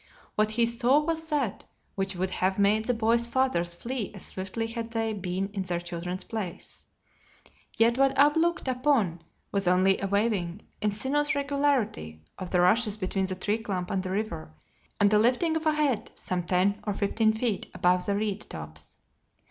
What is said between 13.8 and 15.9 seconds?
and the river and the lifting of a